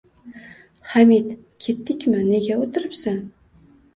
[0.93, 1.27] Hamid,
[1.65, 3.23] ketdikmi, nega o‘tiribsan